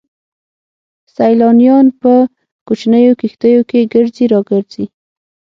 سيلانيان 1.15 1.85
په 2.01 2.13
کوچنيو 2.67 3.13
کښتيو 3.21 3.61
کې 3.69 3.89
ګرځي 3.93 4.25
را 4.31 4.39
ګرځي. 4.49 4.85